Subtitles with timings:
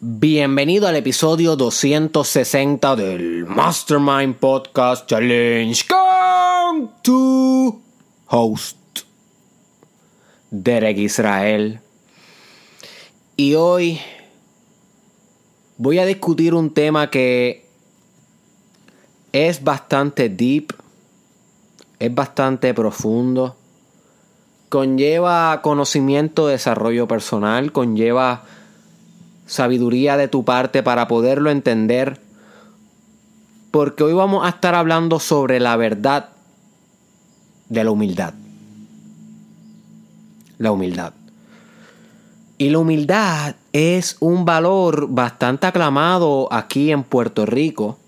[0.00, 7.82] Bienvenido al episodio 260 del Mastermind Podcast Challenge con tu
[8.28, 8.76] host,
[10.52, 11.80] Derek Israel.
[13.34, 13.98] Y hoy
[15.78, 17.66] voy a discutir un tema que
[19.32, 20.74] es bastante deep,
[21.98, 23.56] es bastante profundo,
[24.68, 28.44] conlleva conocimiento, desarrollo personal, conlleva
[29.48, 32.20] sabiduría de tu parte para poderlo entender.
[33.72, 36.28] Porque hoy vamos a estar hablando sobre la verdad
[37.68, 38.34] de la humildad.
[40.58, 41.12] La humildad.
[42.58, 47.98] Y la humildad es un valor bastante aclamado aquí en Puerto Rico.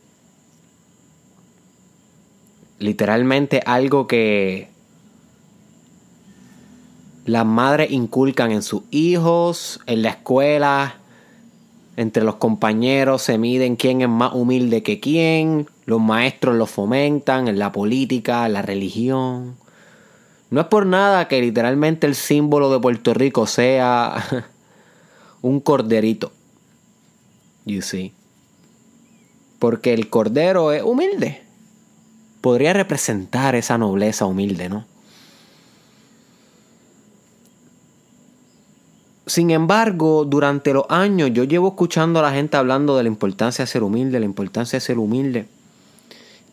[2.79, 4.71] Literalmente algo que
[7.27, 11.00] las madres inculcan en sus hijos, en la escuela,
[12.01, 17.47] entre los compañeros se miden quién es más humilde que quién, los maestros lo fomentan
[17.47, 19.57] en la política, en la religión.
[20.49, 24.25] No es por nada que literalmente el símbolo de Puerto Rico sea
[25.43, 26.33] un corderito.
[27.67, 28.15] You see.
[29.59, 31.43] Porque el cordero es humilde.
[32.41, 34.87] Podría representar esa nobleza humilde, ¿no?
[39.31, 43.65] Sin embargo, durante los años yo llevo escuchando a la gente hablando de la importancia
[43.65, 45.47] de ser humilde, la importancia de ser humilde.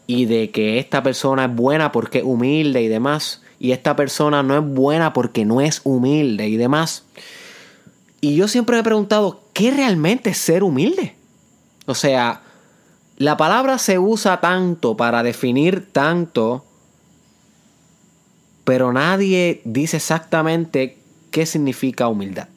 [0.06, 3.42] Y de que esta persona es buena porque es humilde y demás.
[3.58, 7.04] Y esta persona no es buena porque no es humilde y demás.
[8.22, 11.16] Y yo siempre me he preguntado, ¿qué realmente es ser humilde?
[11.88, 12.44] O sea,
[13.18, 16.64] la palabra se usa tanto para definir tanto,
[18.66, 21.00] pero nadie dice exactamente
[21.32, 22.50] qué significa humildad.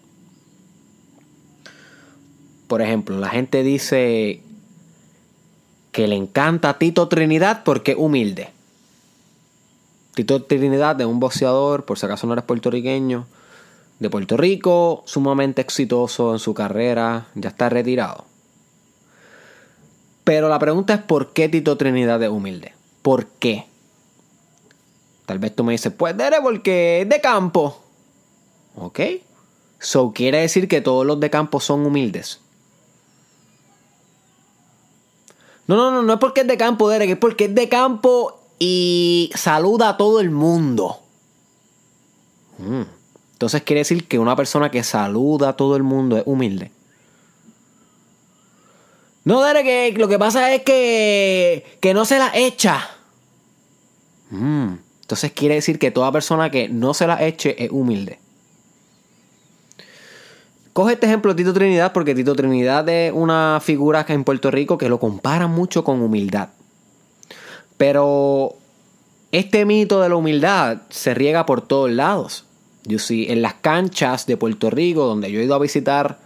[2.70, 4.44] Por ejemplo, la gente dice
[5.90, 8.50] que le encanta Tito Trinidad porque es humilde.
[10.14, 13.26] Tito Trinidad es un boxeador, por si acaso no eres puertorriqueño,
[13.98, 18.24] de Puerto Rico, sumamente exitoso en su carrera, ya está retirado.
[20.22, 22.72] Pero la pregunta es ¿por qué Tito Trinidad es humilde?
[23.02, 23.66] ¿Por qué?
[25.26, 27.82] Tal vez tú me dices, pues debe porque es de campo.
[28.76, 29.00] ¿Ok?
[29.80, 32.38] So quiere decir que todos los de campo son humildes.
[35.70, 38.40] No, no, no, no es porque es de campo, Derek, es porque es de campo
[38.58, 40.98] y saluda a todo el mundo.
[42.58, 42.82] Mm.
[43.34, 46.72] Entonces quiere decir que una persona que saluda a todo el mundo es humilde.
[49.22, 52.90] No, Derek, lo que pasa es que, que no se la echa.
[54.30, 54.72] Mm.
[55.02, 58.18] Entonces quiere decir que toda persona que no se la eche es humilde.
[60.72, 64.78] Coge este ejemplo Tito Trinidad porque Tito Trinidad es una figura que en Puerto Rico
[64.78, 66.50] que lo compara mucho con humildad.
[67.76, 68.54] Pero
[69.32, 72.44] este mito de la humildad se riega por todos lados.
[72.84, 76.18] Yo sí, en las canchas de Puerto Rico, donde yo he ido a visitar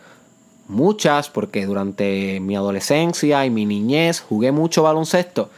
[0.69, 5.51] muchas, porque durante mi adolescencia y mi niñez jugué mucho baloncesto.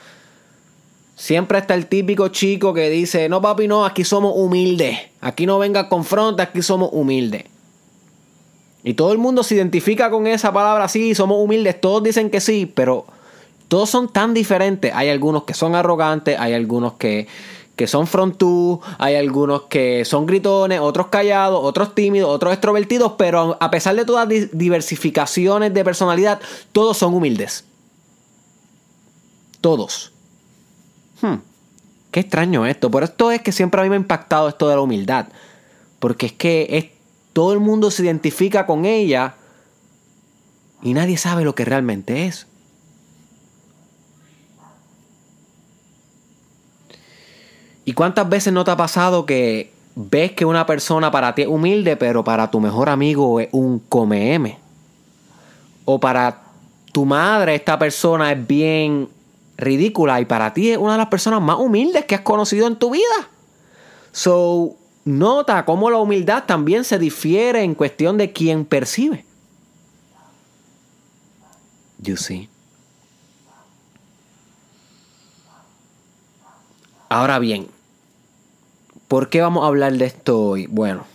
[1.17, 4.99] Siempre está el típico chico que dice, no papi, no, aquí somos humildes.
[5.21, 7.45] Aquí no venga confronta, aquí somos humildes.
[8.87, 12.41] Y todo el mundo se identifica con esa palabra, sí, somos humildes, todos dicen que
[12.41, 13.05] sí, pero
[13.67, 14.93] todos son tan diferentes.
[14.95, 17.27] Hay algunos que son arrogantes, hay algunos que,
[17.75, 23.57] que son frontú, hay algunos que son gritones, otros callados, otros tímidos, otros extrovertidos, pero
[23.61, 27.65] a pesar de todas las diversificaciones de personalidad, todos son humildes.
[29.61, 30.13] Todos.
[31.23, 31.39] Hmm,
[32.13, 32.89] qué extraño esto.
[32.89, 35.27] Por esto es que siempre a mí me ha impactado esto de la humildad.
[35.99, 36.96] Porque es que es
[37.37, 39.35] todo el mundo se identifica con ella
[40.81, 42.47] y nadie sabe lo que realmente es.
[47.85, 51.49] ¿Y cuántas veces no te ha pasado que ves que una persona para ti es
[51.49, 54.59] humilde, pero para tu mejor amigo es un come
[55.85, 56.41] O para
[56.91, 59.11] tu madre esta persona es bien
[59.59, 62.77] ridícula y para ti es una de las personas más humildes que has conocido en
[62.77, 63.29] tu vida.
[64.13, 69.25] So, Nota cómo la humildad también se difiere en cuestión de quien percibe.
[72.01, 72.49] You see.
[77.09, 77.69] Ahora bien,
[79.07, 80.67] ¿por qué vamos a hablar de esto hoy?
[80.67, 81.07] Bueno,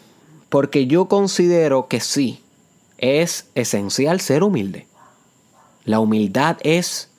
[0.47, 2.41] porque yo considero que sí,
[2.97, 4.87] es esencial ser humilde.
[5.83, 7.10] La humildad es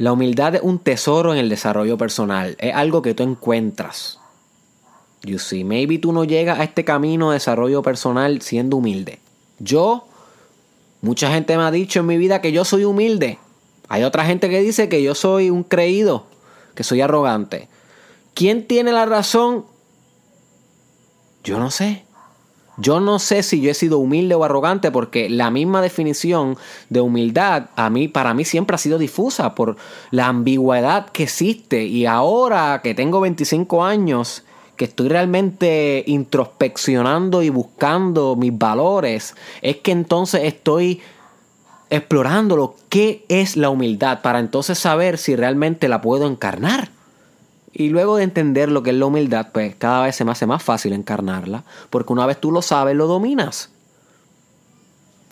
[0.00, 4.18] La humildad es un tesoro en el desarrollo personal, es algo que tú encuentras.
[5.24, 9.18] You see, maybe tú no llegas a este camino de desarrollo personal siendo humilde.
[9.58, 10.06] Yo,
[11.02, 13.38] mucha gente me ha dicho en mi vida que yo soy humilde.
[13.90, 16.24] Hay otra gente que dice que yo soy un creído,
[16.74, 17.68] que soy arrogante.
[18.32, 19.66] ¿Quién tiene la razón?
[21.44, 22.04] Yo no sé.
[22.80, 26.56] Yo no sé si yo he sido humilde o arrogante porque la misma definición
[26.88, 29.76] de humildad a mí para mí siempre ha sido difusa por
[30.10, 31.84] la ambigüedad que existe.
[31.84, 34.44] Y ahora que tengo 25 años
[34.76, 41.02] que estoy realmente introspeccionando y buscando mis valores, es que entonces estoy
[41.90, 46.88] explorando lo que es la humildad para entonces saber si realmente la puedo encarnar.
[47.72, 50.46] Y luego de entender lo que es la humildad, pues cada vez se me hace
[50.46, 53.70] más fácil encarnarla, porque una vez tú lo sabes, lo dominas.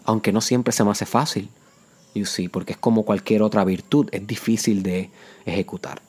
[0.04, 1.50] Aunque no siempre se me hace fácil,
[2.14, 5.10] you see, porque es como cualquier otra virtud, es difícil de
[5.44, 6.00] ejecutar.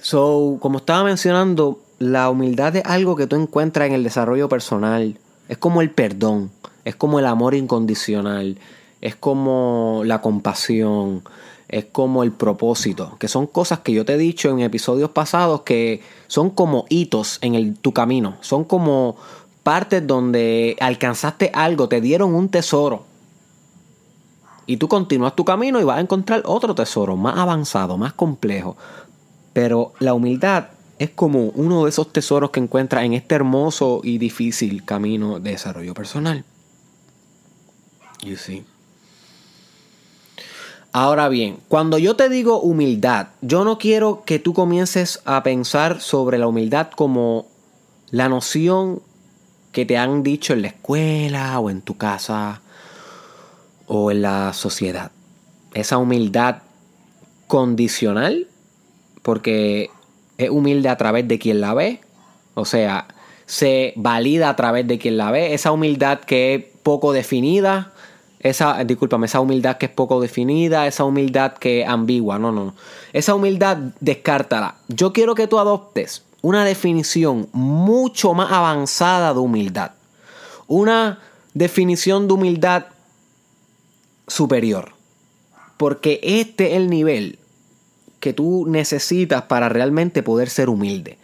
[0.00, 5.16] So, como estaba mencionando, la humildad es algo que tú encuentras en el desarrollo personal.
[5.48, 6.50] Es como el perdón,
[6.84, 8.58] es como el amor incondicional,
[9.02, 11.22] es como la compasión,
[11.68, 15.62] es como el propósito, que son cosas que yo te he dicho en episodios pasados
[15.62, 19.16] que son como hitos en tu camino, son como
[19.64, 23.04] partes donde alcanzaste algo, te dieron un tesoro.
[24.64, 28.76] Y tú continúas tu camino y vas a encontrar otro tesoro más avanzado, más complejo.
[29.52, 30.68] Pero la humildad
[31.00, 35.50] es como uno de esos tesoros que encuentras en este hermoso y difícil camino de
[35.50, 36.44] desarrollo personal.
[38.22, 38.64] You see.
[40.94, 46.02] Ahora bien, cuando yo te digo humildad, yo no quiero que tú comiences a pensar
[46.02, 47.46] sobre la humildad como
[48.10, 49.00] la noción
[49.72, 52.60] que te han dicho en la escuela o en tu casa
[53.86, 55.12] o en la sociedad.
[55.72, 56.58] Esa humildad
[57.46, 58.48] condicional,
[59.22, 59.88] porque
[60.36, 62.00] es humilde a través de quien la ve,
[62.52, 63.08] o sea,
[63.46, 65.54] se valida a través de quien la ve.
[65.54, 67.91] Esa humildad que es poco definida,
[68.42, 72.64] esa, discúlpame, esa humildad que es poco definida, esa humildad que es ambigua, no, no,
[72.66, 72.74] no.
[73.12, 74.76] Esa humildad, descártala.
[74.88, 79.92] Yo quiero que tú adoptes una definición mucho más avanzada de humildad.
[80.66, 81.20] Una
[81.54, 82.86] definición de humildad
[84.26, 84.92] superior.
[85.76, 87.38] Porque este es el nivel
[88.18, 91.18] que tú necesitas para realmente poder ser humilde.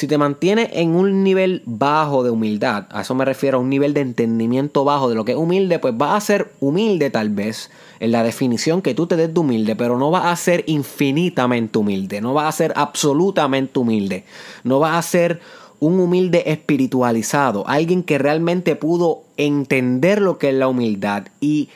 [0.00, 3.68] Si te mantienes en un nivel bajo de humildad, a eso me refiero a un
[3.68, 7.28] nivel de entendimiento bajo de lo que es humilde, pues vas a ser humilde tal
[7.28, 10.64] vez en la definición que tú te des de humilde, pero no vas a ser
[10.66, 14.24] infinitamente humilde, no vas a ser absolutamente humilde,
[14.64, 15.40] no vas a ser
[15.80, 21.68] un humilde espiritualizado, alguien que realmente pudo entender lo que es la humildad y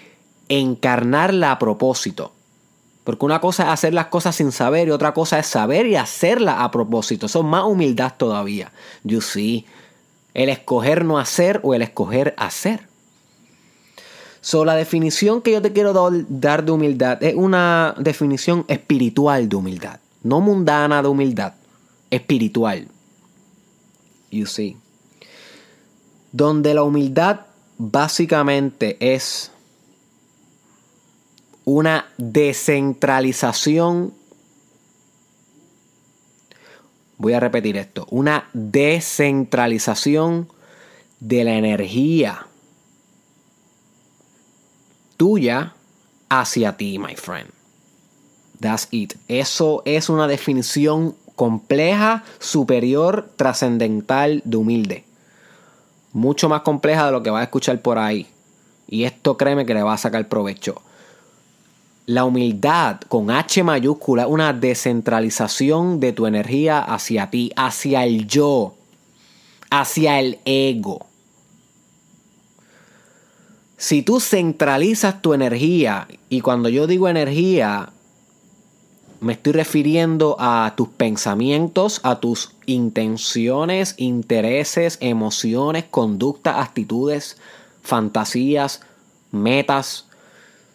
[0.49, 2.33] encarnarla a propósito.
[3.05, 5.97] Porque una cosa es hacer las cosas sin saber y otra cosa es saber y
[5.97, 7.27] hacerlas a propósito.
[7.27, 8.73] Eso es más humildad todavía.
[9.05, 9.67] You see.
[10.33, 12.89] El escoger no hacer o el escoger hacer.
[14.41, 15.93] So, la definición que yo te quiero
[16.29, 20.01] dar de humildad es una definición espiritual de humildad.
[20.23, 21.55] No mundana de humildad.
[22.11, 22.89] Espiritual.
[24.31, 24.77] You see.
[26.33, 27.41] Donde la humildad
[27.79, 29.51] básicamente es
[31.65, 34.15] una descentralización.
[37.17, 40.49] Voy a repetir esto, una descentralización
[41.21, 42.47] de la energía
[45.17, 45.75] tuya
[46.29, 47.49] hacia ti, my friend.
[48.61, 49.15] That's it.
[49.29, 55.05] Eso es una definición compleja, superior, trascendental de humilde.
[56.13, 58.29] Mucho más compleja de lo que vas a escuchar por ahí.
[58.87, 60.83] Y esto créeme que le va a sacar provecho.
[62.07, 68.75] La humildad con H mayúscula, una descentralización de tu energía hacia ti, hacia el yo,
[69.71, 71.07] hacia el ego.
[73.79, 77.91] Si tú centralizas tu energía, y cuando yo digo energía,
[79.21, 87.39] me estoy refiriendo a tus pensamientos, a tus intenciones, intereses, emociones, conductas, actitudes,
[87.83, 88.83] fantasías,
[89.31, 90.07] metas.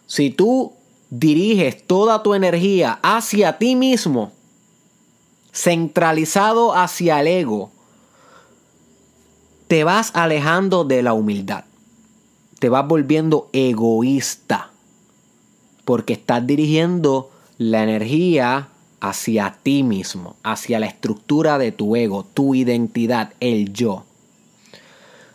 [0.06, 0.72] Si tú
[1.10, 4.32] diriges toda tu energía hacia ti mismo,
[5.52, 7.70] centralizado hacia el ego,
[9.66, 11.64] te vas alejando de la humildad.
[12.58, 14.70] Te vas volviendo egoísta.
[15.84, 18.68] Porque estás dirigiendo la energía
[19.00, 24.04] hacia ti mismo, hacia la estructura de tu ego, tu identidad, el yo.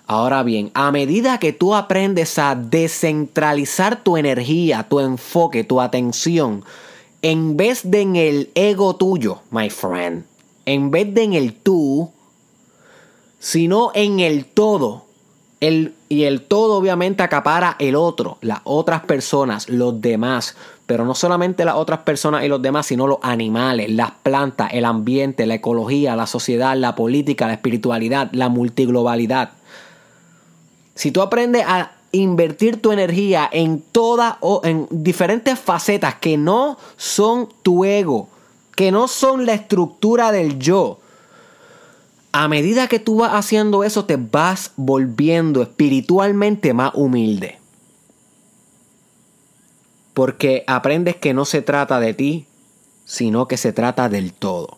[0.07, 6.63] Ahora bien, a medida que tú aprendes a descentralizar tu energía, tu enfoque, tu atención
[7.25, 10.25] en vez de en el ego tuyo, my friend,
[10.67, 12.11] en vez de en el tú,
[13.39, 15.05] sino en el todo.
[15.59, 20.55] El, y el todo obviamente acapara el otro, las otras personas, los demás.
[20.85, 24.85] Pero no solamente las otras personas y los demás, sino los animales, las plantas, el
[24.85, 29.53] ambiente, la ecología, la sociedad, la política, la espiritualidad, la multiglobalidad.
[30.95, 36.77] Si tú aprendes a invertir tu energía en todas o en diferentes facetas que no
[36.97, 38.29] son tu ego,
[38.75, 40.99] que no son la estructura del yo,
[42.31, 47.59] a medida que tú vas haciendo eso, te vas volviendo espiritualmente más humilde.
[50.13, 52.45] Porque aprendes que no se trata de ti,
[53.05, 54.77] sino que se trata del todo.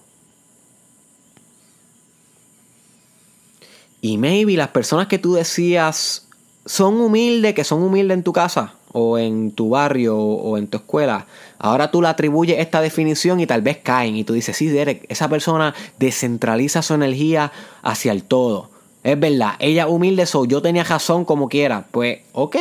[4.08, 6.28] Y maybe las personas que tú decías
[6.66, 10.78] son humildes, que son humildes en tu casa, o en tu barrio, o en tu
[10.78, 11.28] escuela,
[11.60, 14.16] ahora tú le atribuyes esta definición y tal vez caen.
[14.16, 18.70] Y tú dices, sí, Derek, esa persona descentraliza su energía hacia el todo.
[19.04, 21.86] Es verdad, ella humilde soy, yo tenía razón como quiera.
[21.92, 22.56] Pues, ok,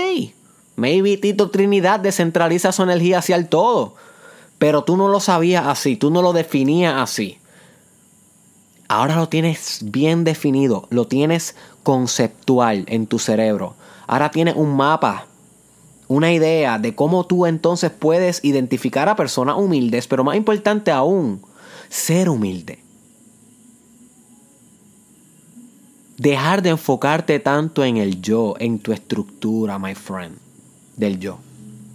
[0.74, 3.94] Maybe Tito Trinidad descentraliza su energía hacia el todo.
[4.58, 7.38] Pero tú no lo sabías así, tú no lo definías así.
[8.88, 13.74] Ahora lo tienes bien definido, lo tienes conceptual en tu cerebro.
[14.06, 15.26] Ahora tienes un mapa,
[16.08, 21.42] una idea de cómo tú entonces puedes identificar a personas humildes, pero más importante aún,
[21.88, 22.78] ser humilde.
[26.16, 30.38] Dejar de enfocarte tanto en el yo, en tu estructura, my friend
[30.96, 31.38] del yo,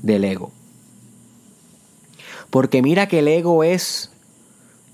[0.03, 0.51] del ego.
[2.49, 4.10] Porque mira que el ego es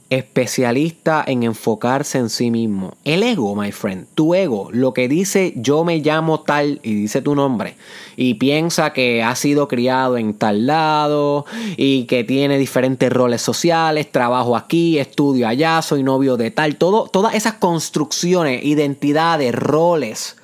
[0.10, 2.96] especialista en enfocarse en sí mismo.
[3.04, 7.22] El ego, my friend, tu ego, lo que dice yo me llamo tal y dice
[7.22, 7.76] tu nombre
[8.16, 11.46] y piensa que ha sido criado en tal lado
[11.76, 17.08] y que tiene diferentes roles sociales, trabajo aquí, estudio allá, soy novio de tal, todo,
[17.08, 20.36] todas esas construcciones, identidades, roles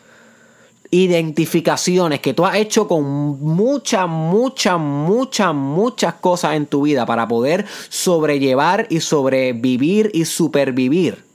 [0.93, 3.03] identificaciones que tú has hecho con
[3.41, 11.25] muchas, muchas, muchas, muchas cosas en tu vida para poder sobrellevar y sobrevivir y supervivir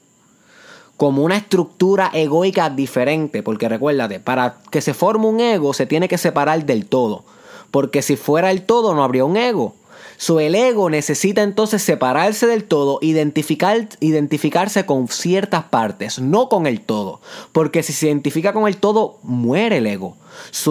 [0.97, 6.09] como una estructura egoica diferente, porque recuérdate, para que se forme un ego se tiene
[6.09, 7.25] que separar del todo,
[7.71, 9.75] porque si fuera el todo no habría un ego.
[10.21, 16.67] So, el ego necesita entonces separarse del todo, identificar, identificarse con ciertas partes, no con
[16.67, 17.21] el todo.
[17.53, 20.17] Porque si se identifica con el todo, muere el ego.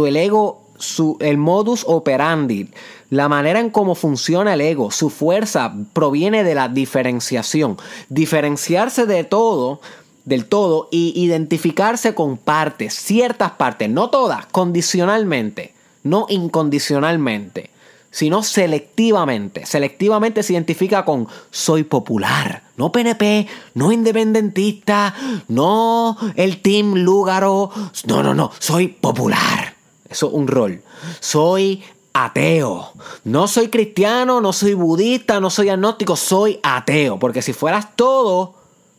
[0.05, 2.71] El ego, su, el modus operandi,
[3.09, 7.77] la manera en cómo funciona el ego, su fuerza proviene de la diferenciación.
[8.09, 9.79] Diferenciarse de todo
[10.25, 15.73] del todo y identificarse con partes, ciertas partes, no todas, condicionalmente,
[16.03, 17.69] no incondicionalmente
[18.11, 19.65] sino selectivamente.
[19.65, 25.13] Selectivamente se identifica con soy popular, no PNP, no independentista,
[25.47, 27.71] no el Team Lúgaro,
[28.05, 29.75] no, no, no, soy popular.
[30.09, 30.81] Eso es un rol.
[31.19, 31.83] Soy
[32.13, 32.93] ateo.
[33.23, 37.19] No soy cristiano, no soy budista, no soy agnóstico, soy ateo.
[37.19, 38.55] Porque si fueras todo,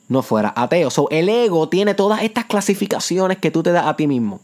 [0.08, 0.90] no fueras ateo.
[0.90, 4.40] So, el ego tiene todas estas clasificaciones que tú te das a ti mismo.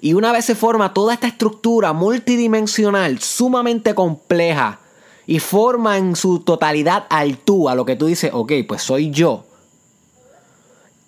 [0.00, 4.80] Y una vez se forma toda esta estructura multidimensional, sumamente compleja,
[5.26, 9.10] y forma en su totalidad al tú, a lo que tú dices, ok, pues soy
[9.10, 9.44] yo.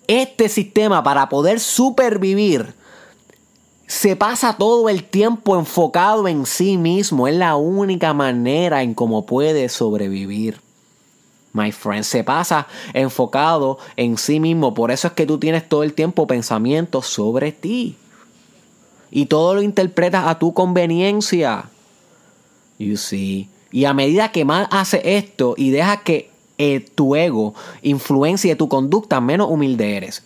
[0.07, 2.75] Este sistema para poder supervivir
[3.87, 7.27] se pasa todo el tiempo enfocado en sí mismo.
[7.27, 10.61] Es la única manera en cómo puede sobrevivir.
[11.51, 14.73] My friend, se pasa enfocado en sí mismo.
[14.73, 17.97] Por eso es que tú tienes todo el tiempo pensamientos sobre ti
[19.15, 21.65] y todo lo interpretas a tu conveniencia.
[22.79, 23.47] You see.
[23.71, 27.53] Y a medida que más haces esto y dejas que eh, tu ego
[27.83, 30.23] influencie tu conducta, menos humilde eres.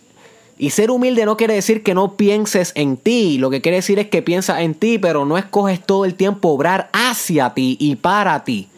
[0.56, 3.36] Y ser humilde no quiere decir que no pienses en ti.
[3.36, 6.48] Lo que quiere decir es que piensas en ti, pero no escoges todo el tiempo
[6.48, 8.68] obrar hacia ti y para ti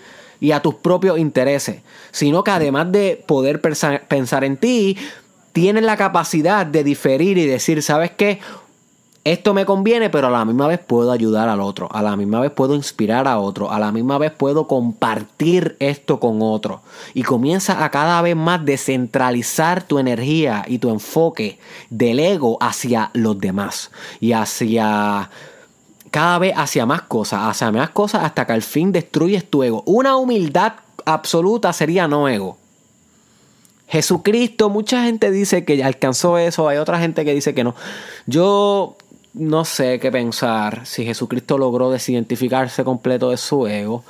[0.40, 1.82] y a tus propios intereses.
[2.10, 4.98] Sino que además de poder pensar en ti,
[5.52, 8.40] tienes la capacidad de diferir y decir, ¿sabes qué?
[9.32, 12.40] Esto me conviene, pero a la misma vez puedo ayudar al otro, a la misma
[12.40, 16.80] vez puedo inspirar a otro, a la misma vez puedo compartir esto con otro.
[17.14, 21.60] Y comienza a cada vez más descentralizar tu energía y tu enfoque
[21.90, 25.30] del ego hacia los demás y hacia
[26.10, 29.84] cada vez hacia más cosas, hacia más cosas hasta que al fin destruyes tu ego.
[29.86, 30.72] Una humildad
[31.04, 32.58] absoluta sería no ego.
[33.86, 37.74] Jesucristo, mucha gente dice que alcanzó eso, hay otra gente que dice que no.
[38.26, 38.96] Yo
[39.32, 44.04] no sé qué pensar si Jesucristo logró desidentificarse completo de su ego.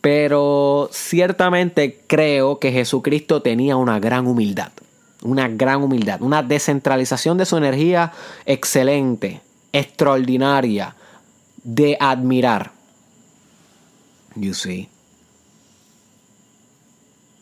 [0.00, 4.70] Pero ciertamente creo que Jesucristo tenía una gran humildad.
[5.22, 6.22] Una gran humildad.
[6.22, 8.12] Una descentralización de su energía
[8.44, 9.40] excelente,
[9.72, 10.94] extraordinaria,
[11.64, 12.70] de admirar.
[14.36, 14.88] You see.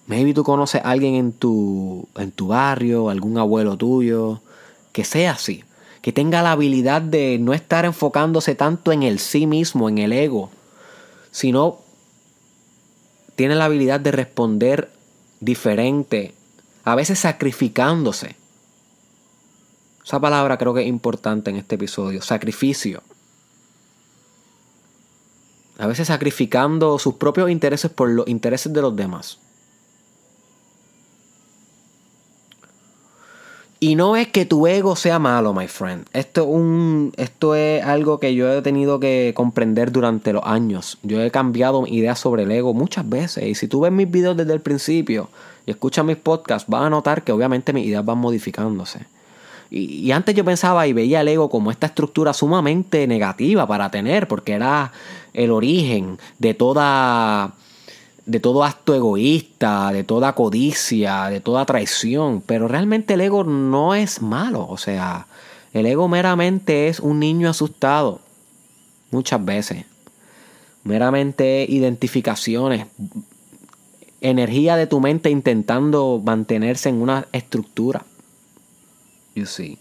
[0.07, 4.41] Maybe tú conoces a alguien en tu, en tu barrio, algún abuelo tuyo,
[4.93, 5.65] que sea así,
[6.05, 10.13] que tenga la habilidad de no estar enfocándose tanto en el sí mismo, en el
[10.13, 10.51] ego,
[11.31, 11.79] sino
[13.37, 14.93] tiene la habilidad de responder
[15.41, 16.35] diferente,
[16.85, 18.37] a veces sacrificándose.
[20.05, 23.03] Esa palabra creo que es importante en este episodio, sacrificio.
[25.79, 29.39] A veces sacrificando sus propios intereses por los intereses de los demás.
[33.85, 36.07] Y no es que tu ego sea malo, my friend.
[36.15, 40.97] Esto es, un, esto es algo que yo he tenido que comprender durante los años.
[41.03, 43.45] Yo he cambiado ideas sobre el ego muchas veces.
[43.45, 45.29] Y si tú ves mis videos desde el principio
[45.67, 49.01] y escuchas mis podcasts, vas a notar que obviamente mis ideas van modificándose.
[49.69, 54.29] Y antes yo pensaba y veía el ego como esta estructura sumamente negativa para tener,
[54.29, 54.93] porque era
[55.35, 57.53] el origen de toda
[58.27, 63.95] de todo acto egoísta, de toda codicia, de toda traición, pero realmente el ego no
[63.95, 65.27] es malo, o sea,
[65.73, 68.21] el ego meramente es un niño asustado,
[69.11, 69.85] muchas veces,
[70.85, 72.87] meramente identificaciones,
[74.21, 78.07] energía de tu mente intentando mantenerse en una estructura.
[79.35, 79.79] You see.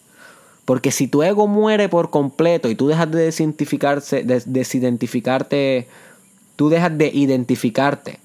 [0.65, 5.87] Porque si tu ego muere por completo y tú dejas de de, desidentificarte,
[6.55, 8.22] tú dejas de identificarte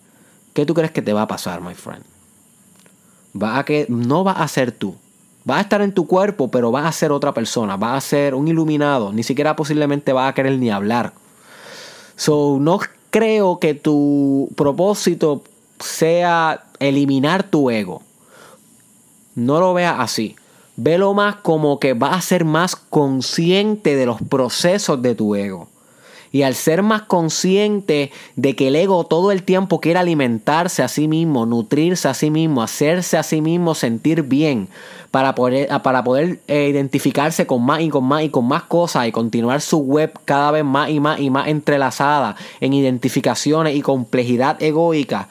[0.52, 2.05] ¿Qué tú crees que te va a pasar, my friend?
[3.40, 4.97] Va a que no va a ser tú.
[5.49, 7.76] Va a estar en tu cuerpo, pero va a ser otra persona.
[7.76, 9.12] Va a ser un iluminado.
[9.12, 11.12] Ni siquiera posiblemente va a querer ni hablar.
[12.17, 15.43] So, no creo que tu propósito
[15.78, 18.02] sea eliminar tu ego.
[19.35, 20.37] No lo veas así.
[20.76, 25.69] Velo más como que va a ser más consciente de los procesos de tu ego.
[26.32, 30.88] Y al ser más consciente de que el ego todo el tiempo quiere alimentarse a
[30.88, 34.69] sí mismo, nutrirse a sí mismo, hacerse a sí mismo sentir bien,
[35.10, 39.06] para poder, para poder eh, identificarse con más y con más y con más cosas
[39.06, 43.80] y continuar su web cada vez más y más y más entrelazada en identificaciones y
[43.80, 45.28] complejidad egoica.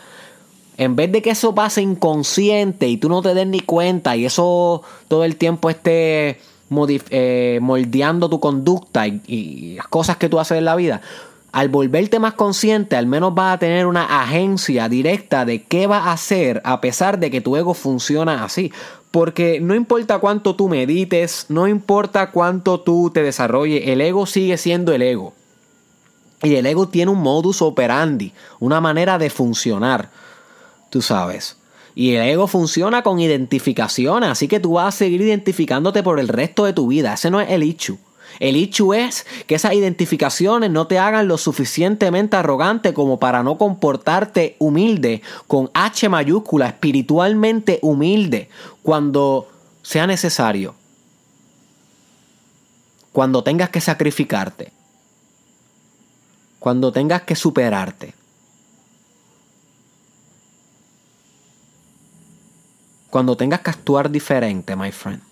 [0.78, 4.26] En vez de que eso pase inconsciente y tú no te des ni cuenta y
[4.26, 6.40] eso todo el tiempo esté
[7.10, 11.02] eh, moldeando tu conducta y, las cosas que tú haces en la vida,
[11.52, 16.06] al volverte más consciente, al menos vas a tener una agencia directa de qué vas
[16.08, 18.72] a hacer a pesar de que tu ego funciona así.
[19.12, 24.58] Porque no importa cuánto tú medites, no importa cuánto tú te desarrolles, el ego sigue
[24.58, 25.34] siendo el ego.
[26.44, 30.10] Y el ego tiene un modus operandi, una manera de funcionar,
[30.90, 31.58] tú sabes.
[32.00, 36.28] Y el ego funciona con identificaciones, así que tú vas a seguir identificándote por el
[36.28, 37.16] resto de tu vida.
[37.16, 37.98] Ese no es el issue.
[38.40, 43.58] El issue es que esas identificaciones no te hagan lo suficientemente arrogante como para no
[43.58, 48.50] comportarte humilde, con H mayúscula, espiritualmente humilde,
[48.84, 49.50] cuando
[49.82, 50.76] sea necesario.
[53.12, 54.72] Cuando tengas que sacrificarte.
[56.60, 58.14] Cuando tengas que superarte.
[63.18, 65.24] Cuando tengas que actuar diferente, my friend.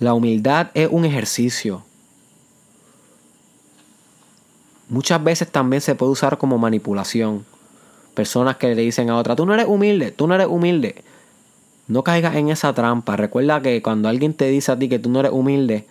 [0.00, 1.84] La humildad es un ejercicio.
[4.88, 7.46] Muchas veces también se puede usar como manipulación.
[8.14, 11.04] Personas que le dicen a otra, tú no eres humilde, tú no eres humilde.
[11.86, 13.14] No caigas en esa trampa.
[13.14, 15.86] Recuerda que cuando alguien te dice a ti que tú no eres humilde,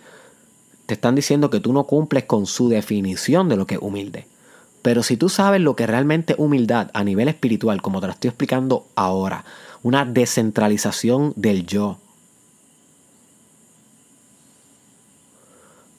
[0.85, 4.27] te están diciendo que tú no cumples con su definición de lo que es humilde.
[4.81, 8.13] Pero si tú sabes lo que realmente es humildad a nivel espiritual, como te lo
[8.13, 9.43] estoy explicando ahora,
[9.83, 11.97] una descentralización del yo,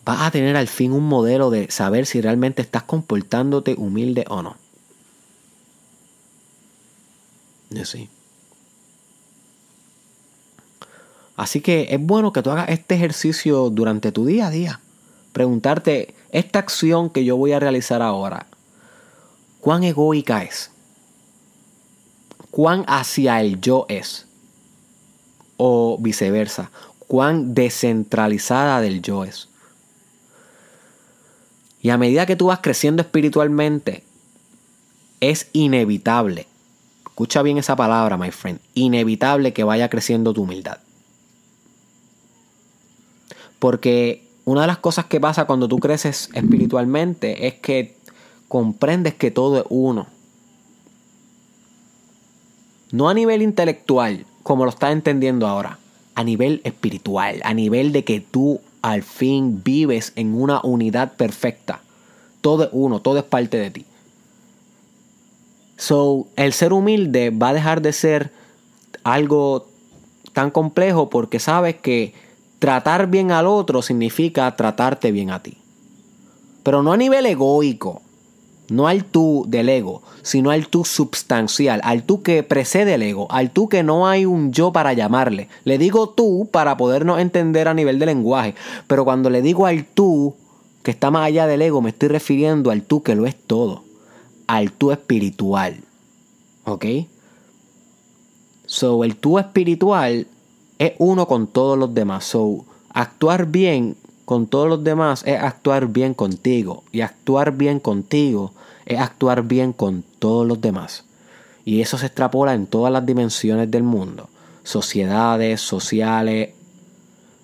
[0.05, 4.43] vas a tener al fin un modelo de saber si realmente estás comportándote humilde o
[4.43, 4.57] no.
[7.85, 8.09] Sí.
[11.37, 14.81] Así que es bueno que tú hagas este ejercicio durante tu día a día.
[15.33, 18.47] Preguntarte, esta acción que yo voy a realizar ahora,
[19.61, 20.71] cuán egoica es,
[22.51, 24.27] cuán hacia el yo es,
[25.57, 29.49] o viceversa, cuán descentralizada del yo es.
[31.81, 34.05] Y a medida que tú vas creciendo espiritualmente,
[35.21, 36.47] es inevitable,
[37.05, 40.79] escucha bien esa palabra, my friend, inevitable que vaya creciendo tu humildad.
[43.59, 47.98] Porque una de las cosas que pasa cuando tú creces espiritualmente es que
[48.49, 50.07] comprendes que todo es uno.
[52.91, 55.79] No a nivel intelectual, como lo estás entendiendo ahora,
[56.15, 61.81] a nivel espiritual, a nivel de que tú al fin vives en una unidad perfecta.
[62.41, 63.85] Todo es uno, todo es parte de ti.
[65.77, 68.33] So, el ser humilde va a dejar de ser
[69.05, 69.67] algo
[70.33, 72.15] tan complejo porque sabes que
[72.59, 75.59] tratar bien al otro significa tratarte bien a ti.
[76.63, 78.03] Pero no a nivel egoico,
[78.69, 83.27] no al tú del ego, sino al tú substancial, al tú que precede el ego,
[83.31, 85.49] al tú que no hay un yo para llamarle.
[85.65, 88.55] Le digo tú para podernos entender a nivel de lenguaje,
[88.87, 90.35] pero cuando le digo al tú
[90.83, 93.89] que está más allá del ego, me estoy refiriendo al tú que lo es todo
[94.49, 95.77] al tú espiritual.
[96.65, 96.85] ¿Ok?
[98.67, 100.27] So, el tú espiritual
[100.79, 102.25] es uno con todos los demás.
[102.25, 106.83] So, actuar bien con todos los demás es actuar bien contigo.
[106.91, 108.53] Y actuar bien contigo
[108.88, 111.05] es actuar bien con todos los demás.
[111.64, 114.29] Y eso se extrapola en todas las dimensiones del mundo.
[114.64, 116.51] Sociedades, sociales,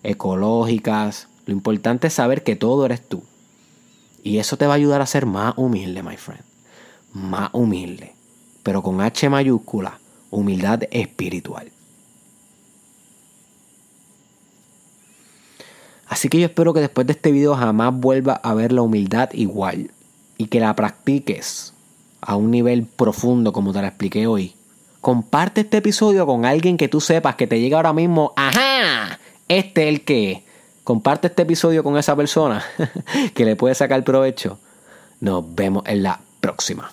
[0.03, 1.29] ecológicas.
[1.47, 3.23] Lo importante es saber que todo eres tú.
[4.23, 6.43] Y eso te va a ayudar a ser más humilde, my friend
[7.15, 8.13] más humilde,
[8.63, 9.99] pero con H mayúscula,
[10.31, 11.71] humildad espiritual.
[16.07, 19.31] Así que yo espero que después de este video jamás vuelva a ver la humildad
[19.33, 19.91] igual
[20.39, 21.73] y que la practiques
[22.21, 24.55] a un nivel profundo como te la expliqué hoy.
[25.01, 29.19] Comparte este episodio con alguien que tú sepas que te llega ahora mismo, ajá,
[29.49, 30.45] este es el que.
[30.83, 32.63] Comparte este episodio con esa persona
[33.35, 34.59] que le puede sacar provecho.
[35.21, 36.93] Nos vemos en la próxima.